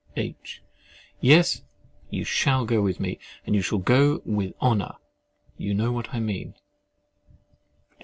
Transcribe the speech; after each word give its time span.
H. 0.15 0.63
Yes, 1.19 1.61
you 2.09 2.23
shall 2.23 2.65
go 2.65 2.81
with 2.81 2.99
me, 2.99 3.19
and 3.45 3.53
you 3.55 3.61
shall 3.61 3.77
go 3.77 4.23
WITH 4.25 4.55
HONOUR—you 4.59 5.75
know 5.75 5.91
what 5.91 6.11
I 6.11 6.19
mean. 6.19 6.55